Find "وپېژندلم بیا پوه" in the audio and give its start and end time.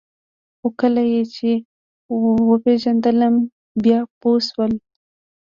2.51-4.39